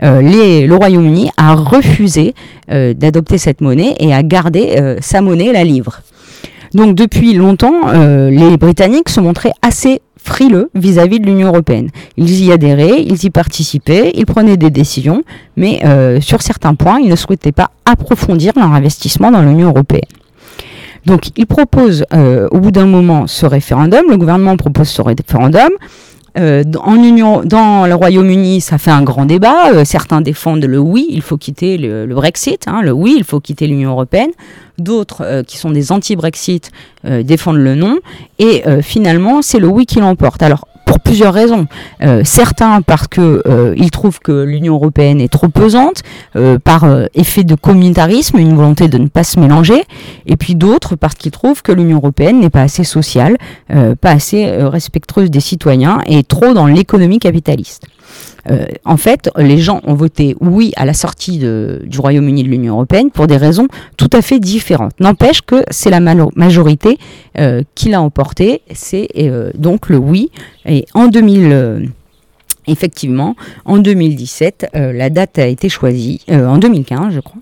[0.00, 2.34] le Royaume-Uni a refusé
[2.68, 6.00] d'adopter cette monnaie et a gardé sa monnaie, la livre.
[6.74, 11.88] Donc depuis longtemps, les Britanniques se montraient assez frileux vis-à-vis de l'Union européenne.
[12.16, 15.22] Ils y adhéraient, ils y participaient, ils prenaient des décisions,
[15.56, 20.02] mais euh, sur certains points, ils ne souhaitaient pas approfondir leur investissement dans l'Union européenne.
[21.06, 25.70] Donc, ils proposent euh, au bout d'un moment ce référendum, le gouvernement propose ce référendum,
[26.36, 29.72] euh, en Union, dans le Royaume-Uni, ça fait un grand débat.
[29.72, 33.40] Euh, certains défendent le oui, il faut quitter le, Brexit, hein, le oui, il faut
[33.40, 34.30] quitter l'Union européenne.
[34.78, 36.70] D'autres, euh, qui sont des anti-Brexit,
[37.04, 37.98] défendent le non.
[38.38, 40.42] Et finalement, c'est le oui qui l'emporte.
[40.42, 41.66] Alors, pour plusieurs raisons.
[42.02, 46.02] Euh, certains parce que euh, ils trouvent que l'Union européenne est trop pesante,
[46.34, 49.84] euh, par effet de communautarisme, une volonté de ne pas se mélanger,
[50.24, 53.36] et puis d'autres parce qu'ils trouvent que l'Union européenne n'est pas assez sociale,
[53.68, 57.84] pas assez respectueuse des citoyens et trop dans l'économie capitaliste.
[58.50, 62.74] Euh, en fait, les gens ont voté oui à la sortie du Royaume-Uni de l'Union
[62.74, 64.98] européenne pour des raisons tout à fait différentes.
[65.00, 66.98] N'empêche que c'est la majorité
[67.38, 70.30] euh, qui l'a emporté, c'est euh, donc le oui.
[70.66, 71.90] Et en 2000
[72.66, 77.40] effectivement, en 2017, la date a été choisie, en 2015 je crois,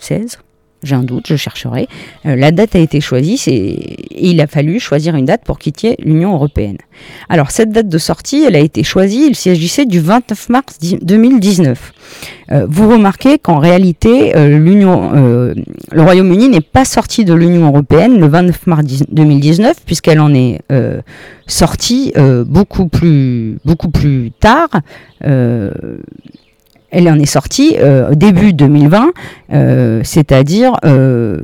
[0.00, 0.38] 16,
[0.86, 1.88] j'ai un doute, je chercherai.
[2.24, 5.96] Euh, la date a été choisie et il a fallu choisir une date pour quitter
[6.02, 6.78] l'Union européenne.
[7.28, 11.92] Alors cette date de sortie, elle a été choisie, il s'agissait du 29 mars 2019.
[12.52, 15.54] Euh, vous remarquez qu'en réalité, euh,
[15.92, 20.60] le Royaume-Uni n'est pas sorti de l'Union européenne le 29 mars 2019 puisqu'elle en est
[21.46, 22.12] sortie
[22.46, 24.68] beaucoup plus beaucoup plus tard
[26.90, 29.10] elle en est sortie euh, début 2020,
[29.52, 31.36] euh, c'est-à-dire, euh,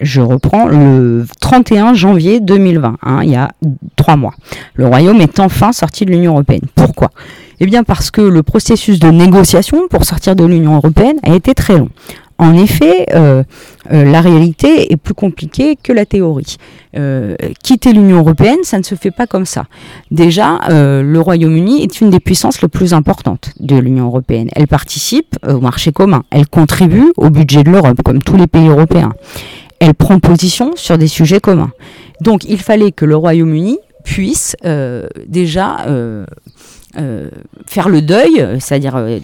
[0.00, 3.50] je reprends, le 31 janvier 2020, hein, il y a
[3.96, 4.34] trois mois.
[4.74, 6.66] Le Royaume est enfin sorti de l'Union européenne.
[6.74, 7.10] Pourquoi?
[7.60, 11.54] Eh bien parce que le processus de négociation pour sortir de l'Union européenne a été
[11.54, 11.90] très long.
[12.38, 13.42] En effet, euh,
[13.92, 16.56] euh, la réalité est plus compliquée que la théorie.
[16.96, 19.66] Euh, quitter l'Union européenne, ça ne se fait pas comme ça.
[20.10, 24.48] Déjà, le Royaume-Uni est une des puissances les plus importantes de l'Union européenne.
[24.54, 28.68] Elle participe au marché commun, elle contribue au budget de l'Europe, comme tous les pays
[28.68, 29.12] européens.
[29.78, 31.72] Elle prend position sur des sujets communs.
[32.20, 34.56] Donc, il fallait que le Royaume-Uni puisse
[35.26, 35.86] déjà
[36.98, 37.30] euh,
[37.66, 39.18] faire le deuil, c'est-à-dire euh,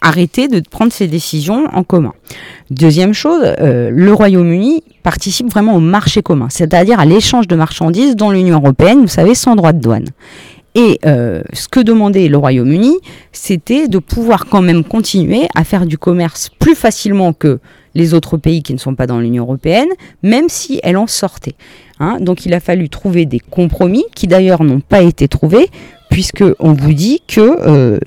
[0.00, 2.12] arrêter de prendre ses décisions en commun.
[2.70, 8.14] Deuxième chose, euh, le Royaume-Uni participe vraiment au marché commun, c'est-à-dire à, l'échange de marchandises
[8.14, 10.06] dans l'Union européenne, vous savez, sans droit de douane.
[10.76, 12.94] Et ce que demandait le Royaume-Uni,
[13.32, 17.58] c'était de pouvoir quand même continuer à faire du commerce plus facilement que
[17.96, 19.88] les autres pays qui ne sont pas dans l'Union européenne,
[20.22, 21.56] même si elle en sortait.
[21.98, 22.18] Hein.
[22.20, 25.68] donc il a fallu trouver des compromis, qui d'ailleurs n'ont pas été trouvés,
[26.10, 27.98] puisque on vous dit que euh,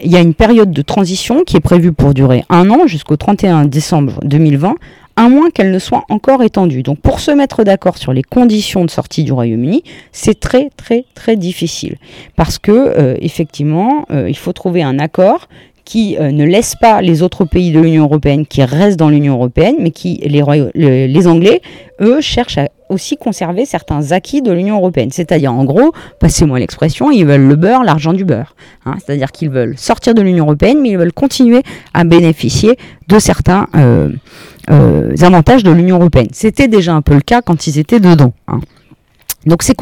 [0.00, 3.66] y a une période de transition qui est prévue pour durer un an jusqu'au 31
[3.66, 4.76] décembre 2020,
[5.16, 6.82] à moins qu'elle ne soit encore étendue.
[6.82, 9.82] Donc pour se mettre d'accord sur les conditions de sortie du Royaume-Uni,
[10.12, 11.96] c'est très très très difficile
[12.36, 15.48] parce que euh, effectivement, euh, il faut trouver un accord
[15.84, 19.74] qui ne laisse pas les autres pays de l'Union européenne qui restent dans l'Union européenne,
[19.80, 21.62] mais qui les Anglais,
[22.00, 25.10] eux, cherchent à aussi conserver certains acquis de l'Union européenne.
[25.10, 28.54] C'est-à-dire, en gros, passez-moi l'expression, ils veulent le beurre, l'argent du beurre.
[28.84, 28.94] Hein.
[28.98, 31.62] C'est-à-dire qu'ils veulent sortir de l'Union européenne, mais ils veulent continuer
[31.94, 32.76] à bénéficier
[33.08, 34.10] de certains euh,
[34.70, 36.28] euh, avantages de l'Union européenne.
[36.32, 38.32] C'était déjà un peu le cas quand ils étaient dedans.
[38.48, 38.60] Hein.
[39.46, 39.74] Donc c'est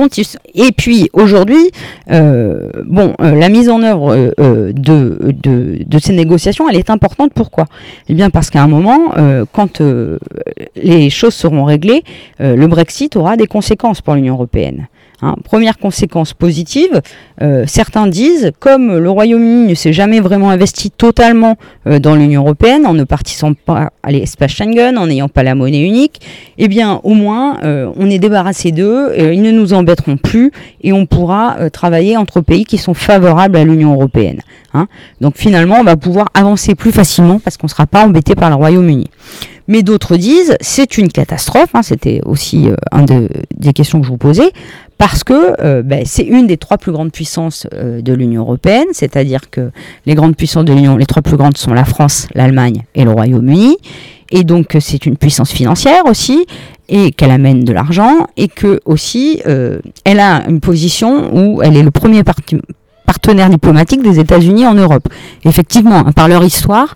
[0.55, 1.71] et puis aujourd'hui,
[2.11, 6.91] euh, bon, euh, la mise en œuvre euh, de, de, de, ces négociations, elle est
[6.91, 7.33] importante.
[7.35, 7.67] Pourquoi?
[8.09, 9.13] Eh bien parce qu'à un moment,
[9.53, 9.83] quand
[10.77, 12.03] les choses seront réglées,
[12.39, 14.89] le Brexit aura des conséquences pour l'Union européenne.
[15.21, 17.03] Hein, première conséquence positive,
[17.43, 21.57] euh, certains disent, comme le Royaume-Uni ne s'est jamais vraiment investi totalement
[21.89, 25.57] euh, dans l'Union européenne, en ne participant pas à l'espace Schengen, en n'ayant pas la
[25.57, 26.21] monnaie unique,
[26.57, 30.53] eh bien au moins euh, on est débarrassé d'eux, ils ne nous embêteront plus
[30.83, 34.41] et on pourra travailler entre pays qui sont favorables à l'Union européenne.
[34.73, 34.87] Hein.
[35.21, 38.51] Donc finalement on va pouvoir avancer plus facilement parce qu'on ne sera pas embêté par
[38.51, 39.11] le Royaume-Uni.
[39.69, 41.71] Mais d'autres disent c'est une catastrophe.
[41.75, 44.51] Hein, C'était aussi un des questions que je vous posais
[44.99, 48.87] parce que euh, ben, c'est une des trois plus grandes puissances euh, de l'Union européenne,
[48.93, 49.71] c'est-à-dire que
[50.05, 53.13] les grandes puissances de l'Union, les trois plus grandes sont la France, l'Allemagne et le
[53.13, 53.77] Royaume-Uni,
[54.31, 56.47] et donc c'est une puissance financière aussi,
[56.89, 61.77] et qu'elle amène de l'argent, et que aussi euh, elle a une position où elle
[61.77, 62.25] est le premier
[63.13, 65.09] partenaire diplomatique des États-Unis en Europe.
[65.45, 66.95] Effectivement, par leur histoire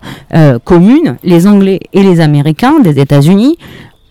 [0.63, 3.57] commune, les Anglais et les Américains des États-Unis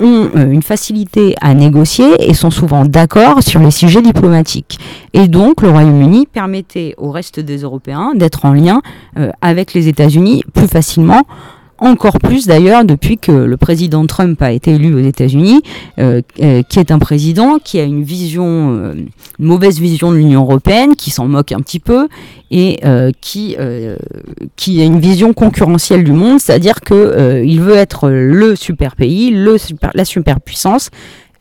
[0.02, 4.78] ont euh, une facilité à négocier et sont souvent d'accord sur les sujets diplomatiques.
[5.12, 8.82] Et donc le Royaume-Uni permettait au reste des Européens d'être en lien
[9.18, 11.22] euh, avec les États-Unis plus facilement
[11.82, 15.62] encore plus d'ailleurs depuis que le président Trump a été élu aux États-Unis,
[15.98, 20.16] euh, euh, qui est un président qui a une vision, euh, une mauvaise vision de
[20.16, 22.08] l'Union européenne, qui s'en moque un petit peu
[22.50, 22.80] et
[23.20, 29.34] qui a une vision concurrentielle du monde, c'est-à-dire que il veut être le super pays,
[29.94, 30.90] la superpuissance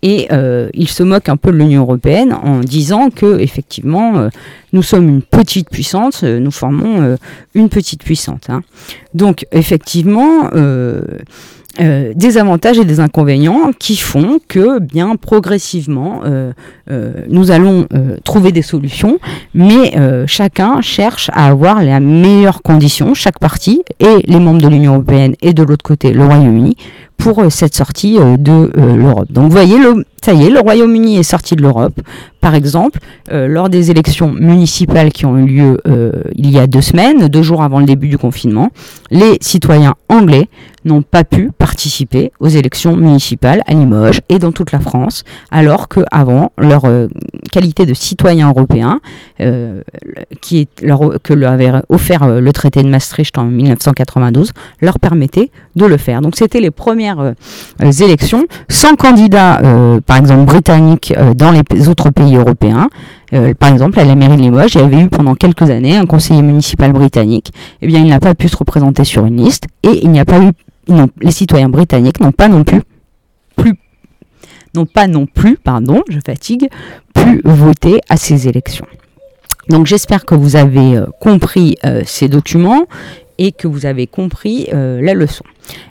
[0.01, 4.29] et euh, il se moque un peu de l'Union européenne en disant que effectivement euh,
[4.73, 7.17] nous sommes une petite puissance, euh, nous formons
[7.53, 8.41] une petite puissance.
[8.49, 8.61] Hein.
[9.13, 10.49] Donc effectivement
[11.79, 16.51] euh, des avantages et des inconvénients qui font que bien progressivement euh,
[16.89, 17.87] euh, nous allons
[18.25, 19.19] trouver des solutions,
[19.53, 19.93] mais
[20.27, 25.35] chacun cherche à avoir les meilleures conditions, chaque partie et les membres de l'Union européenne
[25.41, 26.75] et de l'autre côté le Royaume-Uni
[27.21, 29.31] pour cette sortie de l'Europe.
[29.31, 31.99] Donc vous voyez, le, ça y est, le Royaume-Uni est sorti de l'Europe.
[32.41, 35.77] Par exemple, lors des élections municipales qui ont eu lieu
[36.36, 38.69] il y a deux semaines, deux jours avant le début du confinement,
[39.12, 40.47] les citoyens anglais
[40.86, 45.88] n'ont pas pu participer aux élections municipales à Limoges et dans toute la France, alors
[45.88, 47.07] qu'avant, leur euh,
[47.51, 48.99] qualité de citoyen européen,
[49.39, 49.81] euh,
[50.41, 55.97] que leur avait offert euh, le traité de Maastricht en 1992, leur permettait de le
[55.97, 56.21] faire.
[56.21, 57.11] Donc c'était les premières
[58.02, 59.62] élections sans candidat,
[60.06, 62.89] par exemple britannique, dans les autres pays européens.
[63.60, 66.06] par exemple, à la mairie de Limoges, il y avait eu pendant quelques années un
[66.06, 67.52] conseiller municipal britannique.
[67.82, 70.26] Eh bien, il n'a pas pu se représenter sur une liste et il n'y a
[70.26, 70.52] pas eu
[71.21, 72.82] les citoyens britanniques n'ont pas non plus,
[73.56, 73.76] plus
[74.74, 76.69] n'ont pas non plus, pardon, je fatigue,
[77.13, 78.88] pu voter à ces élections.
[79.69, 82.86] Donc j'espère que vous avez euh, compris euh, ces documents
[83.41, 85.43] et que vous avez compris euh, la leçon.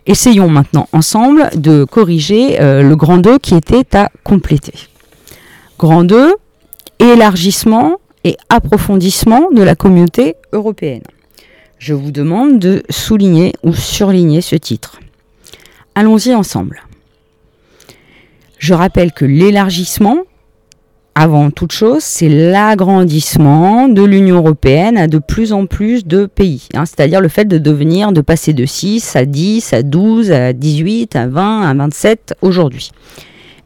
[0.07, 4.75] Essayons maintenant ensemble de corriger le grand 2 qui était à compléter.
[5.79, 6.35] Grand 2,
[6.99, 11.03] élargissement et approfondissement de la communauté européenne
[11.81, 15.01] je vous demande de souligner ou surligner ce titre.
[15.97, 16.83] Allons-y ensemble.
[18.59, 20.19] Je rappelle que l'élargissement,
[21.21, 26.67] avant toute chose, c'est l'agrandissement de l'Union européenne à de plus en plus de pays.
[26.73, 26.87] Hein.
[26.87, 31.17] C'est-à-dire le fait de devenir, de passer de 6 à 10, à 12, à 18,
[31.17, 32.91] à 20, à 27 aujourd'hui.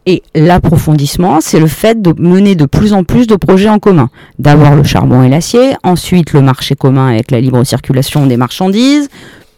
[0.05, 4.09] Et l'approfondissement, c'est le fait de mener de plus en plus de projets en commun.
[4.37, 9.07] D'abord le charbon et l'acier, ensuite le marché commun avec la libre circulation des marchandises,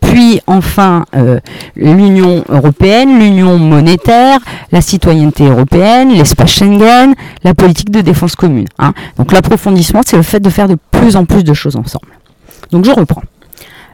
[0.02, 1.40] puis enfin euh,
[1.76, 4.40] l'Union européenne, l'Union monétaire,
[4.72, 8.68] la citoyenneté européenne, l'espace Schengen, la politique de défense commune.
[8.80, 8.94] Hein.
[9.18, 12.08] Donc l'approfondissement, c'est le fait de faire de plus en plus de choses ensemble.
[12.72, 13.24] Donc je reprends.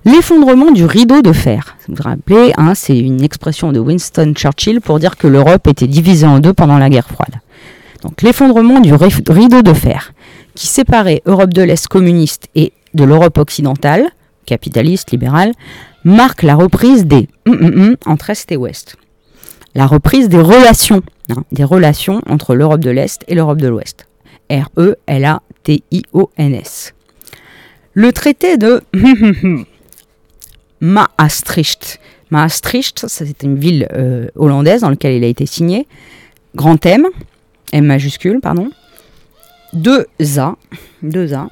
[0.05, 1.77] L'effondrement du rideau de fer.
[1.87, 5.87] Vous vous rappelez, hein, c'est une expression de Winston Churchill pour dire que l'Europe était
[5.87, 7.35] divisée en deux pendant la guerre froide.
[8.01, 10.13] Donc l'effondrement du rideau de fer
[10.55, 14.09] qui séparait Europe de l'Est communiste et de l'Europe occidentale,
[14.45, 15.51] capitaliste, libérale,
[16.03, 18.97] marque la reprise des hum, hum, hum entre Est et Ouest.
[19.75, 24.07] La reprise des relations, hein, des relations entre l'Europe de l'Est et l'Europe de l'Ouest.
[24.51, 25.33] R-E-L-A-T-I-O-N-S.
[27.93, 28.81] Le traité de
[30.79, 31.99] Maastricht.
[32.29, 35.87] Maastricht, c'est une ville euh, hollandaise dans laquelle il a été signé.
[36.55, 37.07] Grand M,
[37.71, 38.69] M majuscule, pardon.
[39.73, 40.05] 2
[40.37, 40.55] A,
[41.01, 41.49] 2 A,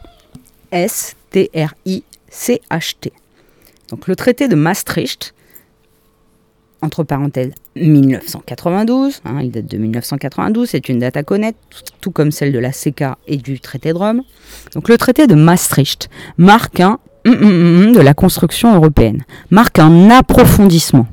[0.72, 3.14] S, T, R, I, C, H, T.
[3.90, 5.36] Donc le traité de Maastricht
[6.82, 11.60] entre parenthèses 1992, hein, il date de 1992, c'est une date à connaître,
[12.00, 14.24] tout comme celle de la CK et du traité de Rome.
[14.74, 19.78] Donc le traité de Maastricht marque un hum, hum, hum, de la construction européenne, marque
[19.78, 21.06] un approfondissement.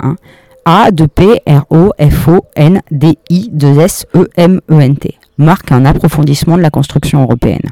[0.00, 0.16] Hein,
[0.64, 4.80] a de P R O F O N D I 2 S E M E
[4.80, 7.68] N T marque un approfondissement de la construction européenne.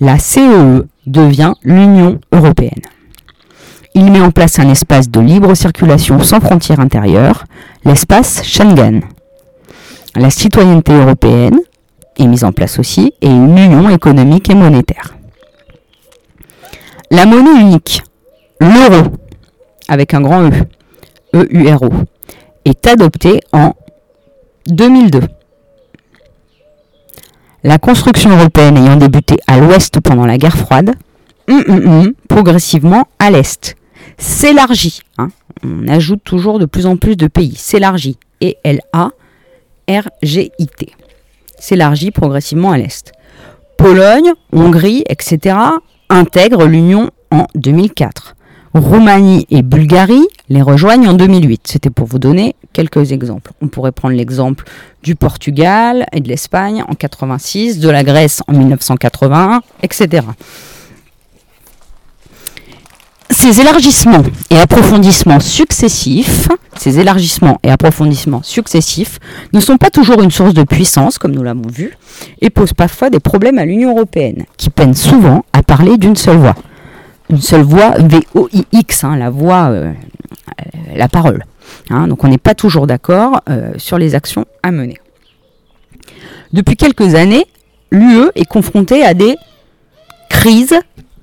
[0.00, 2.82] La CEE e devient l'Union européenne.
[3.94, 7.44] Il met en place un espace de libre circulation sans frontières intérieures,
[7.84, 9.00] l'espace Schengen.
[10.14, 11.58] La citoyenneté européenne
[12.16, 15.16] est mise en place aussi et une union économique et monétaire.
[17.10, 18.02] La monnaie unique,
[18.60, 19.08] l'euro,
[19.88, 20.48] avec un grand
[21.34, 21.90] E, EURO,
[22.64, 23.74] est adoptée en
[24.68, 25.20] 2002.
[27.64, 30.94] La construction européenne ayant débuté à l'ouest pendant la guerre froide,
[31.48, 33.74] hum, hum, hum, progressivement à l'est,
[34.16, 35.00] s'élargit.
[35.18, 35.28] Hein.
[35.64, 37.56] On ajoute toujours de plus en plus de pays.
[37.56, 38.16] S'élargit.
[38.42, 39.12] E-L-A-R-G-I-T.
[41.58, 43.12] S'élargit progressivement à l'est.
[43.76, 45.56] Pologne, Hongrie, etc.
[46.08, 48.36] intègrent l'Union en 2004.
[48.74, 51.62] Roumanie et Bulgarie les rejoignent en 2008.
[51.64, 53.52] C'était pour vous donner quelques exemples.
[53.60, 54.64] On pourrait prendre l'exemple
[55.02, 60.26] du Portugal et de l'Espagne en 86, de la Grèce en 1981, etc.
[63.30, 69.18] Ces élargissements et approfondissements successifs, ces élargissements et approfondissements successifs
[69.52, 71.96] ne sont pas toujours une source de puissance, comme nous l'avons vu,
[72.40, 76.38] et posent parfois des problèmes à l'Union européenne, qui peine souvent à parler d'une seule
[76.38, 76.56] voix.
[77.30, 79.92] Une seule voix, V-O-I-X, hein, la voix, euh,
[80.94, 81.44] la parole.
[81.90, 82.08] Hein.
[82.08, 84.98] donc on n'est pas toujours d'accord euh, sur les actions à mener.
[86.52, 87.44] Depuis quelques années,
[87.90, 89.36] l'UE est confrontée à des
[90.30, 90.78] crises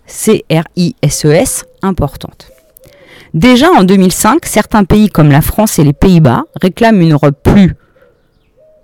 [0.06, 2.52] C-R-I-S-E-S, importante.
[3.34, 7.74] Déjà en 2005, certains pays comme la France et les Pays-Bas réclament une Europe plus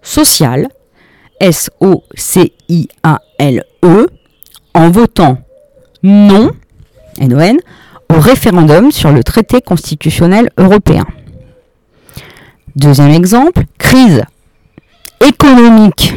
[0.01, 0.67] sociale,
[1.39, 2.47] S-O-C-I-A-L-E,
[4.73, 5.37] en votant
[6.03, 6.51] non,
[7.21, 7.57] N-O-N,
[8.09, 11.05] au référendum sur le traité constitutionnel européen.
[12.75, 14.23] Deuxième exemple, crise
[15.25, 16.15] économique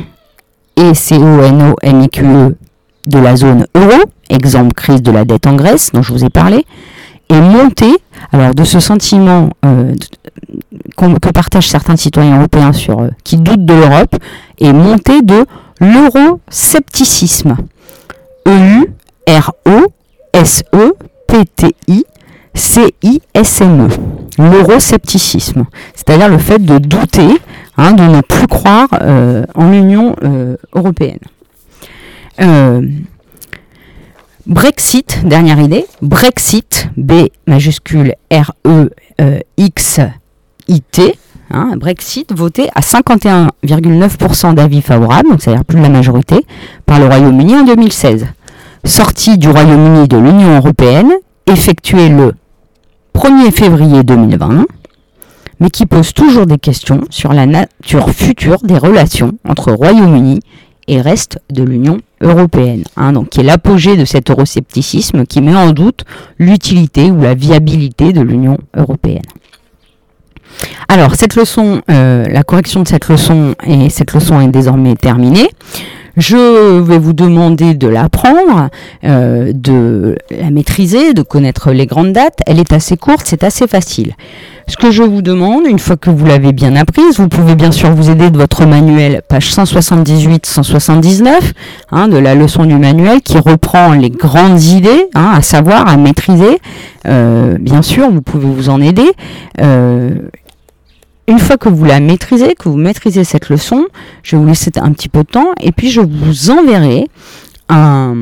[0.77, 2.57] et C-O-N-O-M-I-Q-E
[3.07, 6.31] de la zone euro, exemple crise de la dette en Grèce dont je vous ai
[6.31, 6.65] parlé,
[7.29, 7.97] est montée,
[8.33, 9.95] alors de ce sentiment euh,
[10.97, 14.17] que partagent certains citoyens européens sur, euh, qui doutent de l'Europe,
[14.59, 15.45] est montée de
[15.81, 17.57] l'euroscepticisme.
[20.35, 22.05] E-U-R-O-S-E-P-T-I
[22.57, 23.89] C-I-S-M-E,
[24.39, 27.41] l'euroscepticisme, c'est-à-dire le fait de douter,
[27.77, 30.15] hein, de ne plus croire euh, en l'Union
[30.73, 31.19] européenne.
[32.41, 32.89] Euh,
[34.47, 38.79] Brexit, dernière idée, Brexit, B majuscule R-E-X-I-T,
[41.51, 46.47] hein, Brexit voté à 51,9% d'avis favorables, c'est-à-dire plus de la majorité,
[46.87, 48.27] par le Royaume-Uni en 2016.
[48.87, 51.11] Sortie du Royaume-Uni de l'Union européenne,
[51.47, 52.35] effectuée le
[53.15, 54.67] 1er février 2020,
[55.59, 60.41] mais qui pose toujours des questions sur la nature future des relations entre Royaume-Uni
[60.87, 65.57] et reste de l'Union européenne, hein, donc qui est l'apogée de cet euroscepticisme qui met
[65.57, 66.05] en doute
[66.39, 69.23] l'utilité ou la viabilité de l'Union européenne.
[70.89, 75.49] Alors cette leçon, euh, la correction de cette leçon et cette leçon est désormais terminée.
[76.17, 78.69] Je vais vous demander de l'apprendre,
[79.05, 82.39] euh, de la maîtriser, de connaître les grandes dates.
[82.47, 84.15] Elle est assez courte, c'est assez facile.
[84.67, 87.71] Ce que je vous demande, une fois que vous l'avez bien apprise, vous pouvez bien
[87.71, 91.53] sûr vous aider de votre manuel, page 178-179,
[91.91, 95.97] hein, de la leçon du manuel qui reprend les grandes idées, hein, à savoir, à
[95.99, 96.59] maîtriser.
[97.07, 99.11] Euh, bien sûr, vous pouvez vous en aider.
[99.61, 100.15] Euh,
[101.27, 103.87] une fois que vous la maîtrisez, que vous maîtrisez cette leçon,
[104.23, 107.09] je vais vous laisser un petit peu de temps et puis je vous enverrai
[107.69, 108.15] un,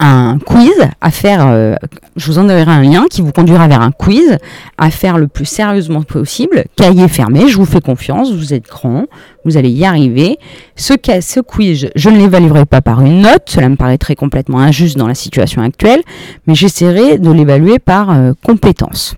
[0.00, 1.46] un quiz à faire.
[1.46, 1.74] Euh,
[2.16, 4.38] je vous enverrai un lien qui vous conduira vers un quiz
[4.76, 6.64] à faire le plus sérieusement possible.
[6.76, 9.06] Cahier fermé, je vous fais confiance, vous êtes grand,
[9.44, 10.38] vous allez y arriver.
[10.76, 10.94] Ce,
[11.40, 15.14] quiz, je ne l'évaluerai pas par une note, cela me paraîtrait complètement injuste dans la
[15.14, 16.02] situation actuelle,
[16.46, 19.16] mais j'essaierai de l'évaluer par euh, compétence.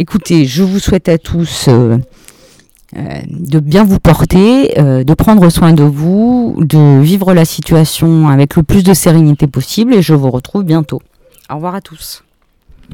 [0.00, 1.98] Écoutez, je vous souhaite à tous euh,
[2.96, 8.28] euh, de bien vous porter, euh, de prendre soin de vous, de vivre la situation
[8.28, 11.02] avec le plus de sérénité possible et je vous retrouve bientôt.
[11.50, 12.22] Au revoir à tous.